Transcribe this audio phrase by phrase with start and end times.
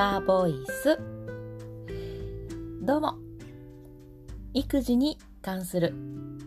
[0.00, 0.98] カボイス
[2.80, 3.18] どうも。
[4.54, 5.92] 育児に関する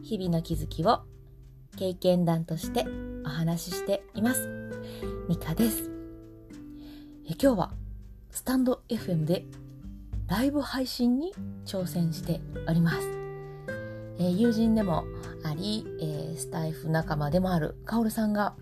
[0.02, 1.02] 日々の気づきを
[1.78, 2.84] 経験談として
[3.24, 4.50] お話ししています。
[5.30, 5.92] ミカです。
[7.30, 7.74] え今日は
[8.32, 9.46] スタンド FM で
[10.28, 11.32] ライブ配信に
[11.64, 13.08] 挑戦しております、
[14.18, 15.06] え友人でも
[15.44, 18.56] あり、えスタイフ仲間でもあるカオルさんが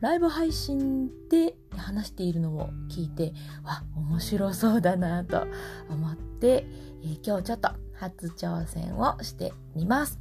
[0.00, 5.46] ライブ配信で話しているのを聞いて、わ、面白そうだなと
[5.90, 6.66] 思って、
[7.02, 10.18] えー、今日ちょっと初挑戦をしてみます。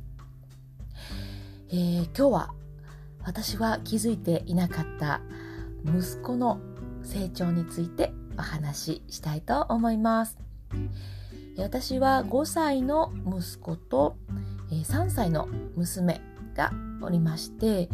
[1.70, 2.54] えー、今日は
[3.24, 5.22] 私は気づいていなかった
[5.86, 6.60] 息子の
[7.04, 10.38] 成長についてお話ししたいと思います。
[11.58, 14.18] 私は5歳の息子と
[14.72, 16.22] 3歳の娘
[16.56, 16.72] が
[17.02, 17.90] おりまして、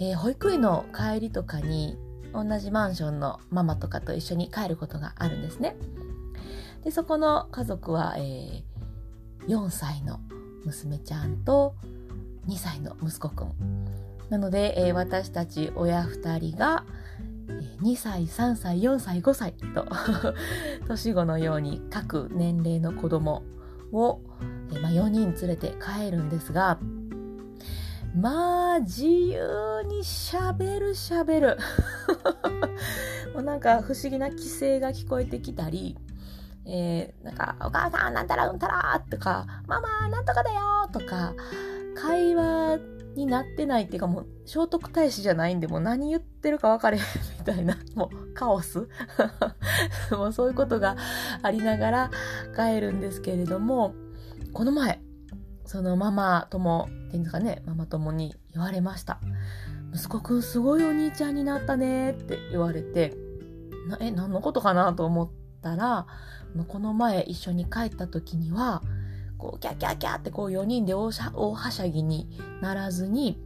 [0.00, 1.96] えー、保育園の帰りとかに
[2.32, 5.76] 同じマンションのママとかと一緒に帰ることがあるんですね。
[6.84, 8.62] でそこの家族は、えー、
[9.46, 10.18] 4歳の
[10.64, 11.74] 娘ちゃんと
[12.48, 13.52] 2歳の息子くん。
[14.30, 16.84] なので、えー、私たち親2人が
[17.82, 19.86] 2歳、3歳、4歳、5歳と
[20.88, 23.42] 年子のように各年齢の子供
[23.92, 24.20] を、
[24.72, 26.78] えーまあ、4人連れて帰るんですが、
[28.14, 31.56] まあ、自由にしゃべるしゃべる。
[33.34, 35.96] もうなんか不思議な規制が聞こえてきたり、
[36.66, 40.60] えー、なんか、お母さんなんたらうんたらとか、ママなんとかだよ
[40.92, 41.34] とか、
[41.94, 42.78] 会話
[43.14, 47.04] になってないっていうかもう聖徳太子じゃないんでもう何言ってるか分かれへん
[47.38, 48.88] みたいな もうカオス
[50.12, 50.96] もうそういうことが
[51.42, 52.10] ありながら
[52.56, 53.94] 帰るんですけれども
[54.52, 55.00] この前
[55.70, 59.20] そのママ友っていうんですかね、ママ友に言われました。
[59.94, 63.14] 息子くんすごいお兄ちゃんになったねって言われて、
[63.86, 64.92] なえ、何のことかな？
[64.94, 65.30] と思っ
[65.62, 66.08] たら、
[66.66, 68.82] この前一緒に帰った時には、
[69.38, 72.28] こう、キャキャキャってこう4人で大大はしゃぎに
[72.60, 73.40] ならずに、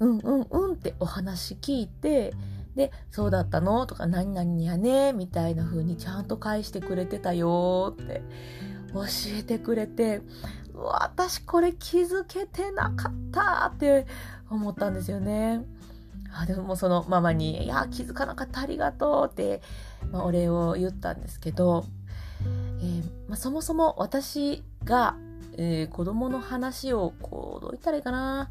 [0.00, 2.34] うんうんうんってお話聞いて、
[2.74, 3.86] で、そうだったの？
[3.86, 5.12] とか、何々やね？
[5.12, 8.22] みたいな風にちゃんと返してくれてたよって
[8.92, 9.02] 教
[9.38, 10.22] えてくれて、
[10.74, 14.06] 私これ気づけてなかったって
[14.48, 15.64] 思ったんですよね。
[16.32, 19.62] あでもそのママに、いや、気づかなかったありがとうって、
[20.12, 21.84] まあ、お礼を言ったんですけど、
[22.80, 25.16] えー、まあ、そもそも私が、
[25.56, 28.48] えー、子供の話をこう、どう言ったらいいかな、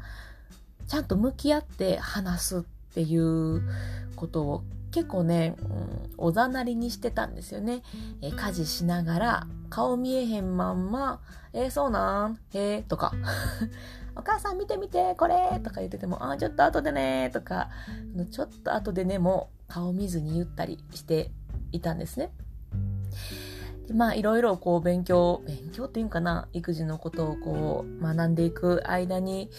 [0.86, 2.62] ちゃんと向き合って話すっ
[2.94, 3.62] ていう
[4.16, 7.82] ことを結構ね、うん、おざなりにしてたんですよね。
[8.20, 11.20] えー、家事しながら、顔見えへんまんま、
[11.52, 12.38] えー、そうなん？
[12.52, 13.12] へえとか、
[14.16, 15.60] お母さん見て見て、これ！
[15.62, 17.70] とか言ってても、あ、ちょっと後でねとか、
[18.30, 21.30] ちょっと後でねも顔見ずに言ったりして
[21.72, 22.32] いたんですね。
[23.86, 29.50] でまあいろいろこう勉強、勉強っていうんかな、育児のことをこう学んでいく間に、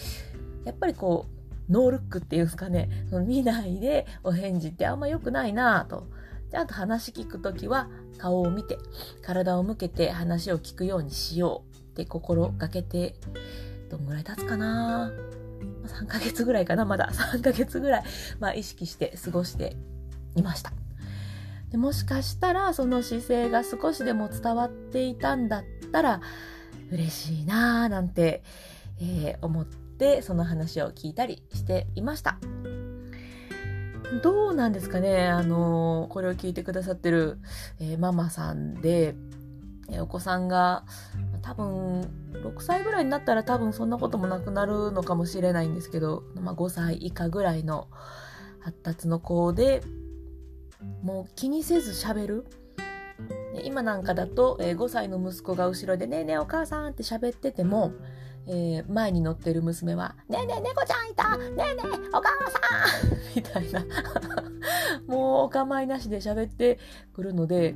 [0.64, 1.26] やっぱりこ
[1.68, 2.88] う、ノールックっていうんですかね、
[3.26, 6.06] 見ないでお返事ってあんま良くないなと。
[6.52, 8.76] ちゃんと話聞くときは顔を見て、
[9.22, 13.16] 体を向けて話を聞くようにしようって心がけて、
[13.88, 15.10] どんぐらい経つかな
[15.86, 16.84] ？3ヶ月ぐらいかな？
[16.84, 17.08] まだ。
[17.32, 18.04] 3ヶ月ぐらい、
[18.38, 19.78] まあ意識して過ごして
[20.36, 20.74] いました。
[21.70, 26.20] でもしかしたらその姿勢が少しでも伝わっていたんだったら
[26.90, 28.42] 嬉しいなぁなんて、
[29.00, 32.36] えー、思ってその話を聞いたりしていました。
[34.20, 35.28] どうなんですかね？
[35.28, 37.38] あのこれを聞いてくださってる、
[37.80, 39.14] えー、ママさんで、
[39.88, 40.84] えー、お子さんが
[41.42, 42.02] 多分
[42.32, 47.88] 6歳ぐらいになったら多分そんなこともなくなるのかもしれないんですけど、まあ、5歳以下ぐらいの
[48.60, 49.82] 発達の子で
[51.02, 52.46] もう気にせず喋る。
[53.64, 57.92] 今なんかだと、えー、5歳の息子が後ろで「ねえねえお母さん」って喋ってても
[58.46, 62.58] えー、前に乗ってる娘は、ねえねえ猫ちゃんいたねえねえお母さ
[63.06, 63.84] ん みたいな
[65.06, 66.78] もうお構いなしで喋って
[67.14, 67.74] くるので、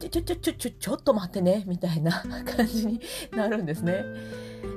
[0.00, 2.22] ちょちょちょちょちょちょっと待ってねみたいな
[2.56, 3.00] 感じに
[3.32, 4.04] なるんですね。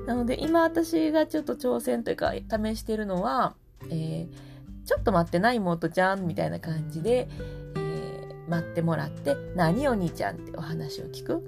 [0.06, 3.56] なので今私がちょっと挑戦というか試してるのは、
[3.90, 7.30] えー、ちょっと待ってな妹ちゃんみたいな感じで、
[7.76, 11.44] えー、待ってもらって何お兄ちゃんってお話を聞く。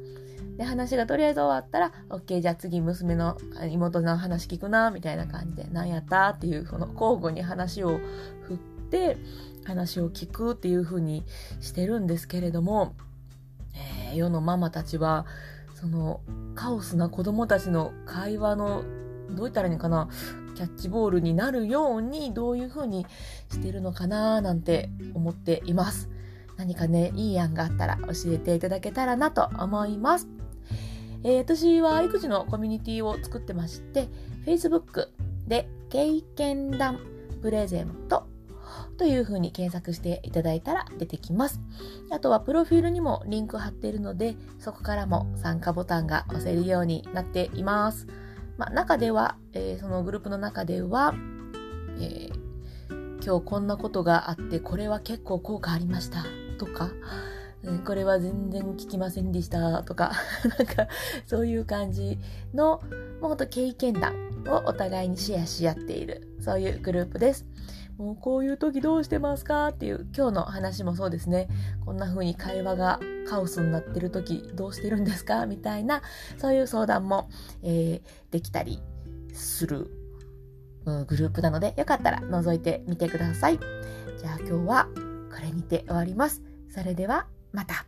[0.58, 3.38] で、話がとりあえず終わったら、OK、じゃあ次娘の
[3.70, 8.00] 妹の話聞くな、みたいな感じで、何やったっていう、この交互に話を
[8.44, 8.58] 振っ
[8.90, 9.18] て、
[9.66, 11.24] 話を聞くっていう風に
[11.62, 12.96] してるんですけれども、
[14.10, 15.26] えー、世のママたちは、
[15.76, 16.22] その、
[16.56, 18.84] カオスな子供たちの会話の、
[19.30, 20.10] どう言ったらいいのかな、
[20.56, 23.06] キャッチボールになるように、どういう風に
[23.50, 26.10] してるのかな、なんて思っています。
[26.60, 30.28] 何かね、いい案があったら教えていただけたらなと思います。
[31.24, 34.10] えー、私は育児のコミュニティを作ってまして、
[34.46, 35.08] Facebook
[35.48, 37.00] で経験談
[37.42, 38.28] プレゼント
[38.98, 41.62] というふうに検索していただいたら出てきます。
[42.12, 48.06] あとはプロフィールにもリンク貼っているので、そこからも参加ボタンが押せるようになっています。
[48.58, 51.16] まあ、中では、えー、そのグループの中では、
[52.02, 56.26] えー、今日こんなことがあって、これは結構効果ありました
[56.60, 56.92] とか、
[57.86, 60.12] これは全然聞きませんでしたとか、
[60.60, 60.88] なんか
[61.26, 62.20] そういう感じ
[62.54, 62.82] の、
[63.20, 64.14] もうほんと経験談
[64.48, 67.46] をお互いにシェアし合っている、そういうグループです。
[67.98, 69.70] もうこういう時どうしてますか？
[69.70, 71.50] っていう今日の話もそうですね。
[71.86, 75.46] こんな風に会話がカオスになってる時どうしてるんですか？
[75.48, 76.02] みたいな
[76.38, 77.30] そういう相談も、
[77.62, 78.82] えー、できたり
[79.34, 79.92] する、
[80.86, 83.60] うん、グループなのでよかったら覗いてみてください。
[84.18, 84.88] じゃあ今日は
[85.30, 86.42] これにて終わります。
[86.70, 87.86] それではまた。